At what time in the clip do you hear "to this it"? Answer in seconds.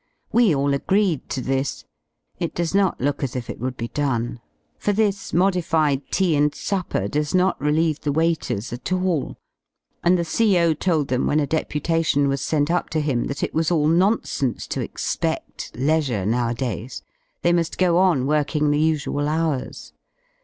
1.29-2.55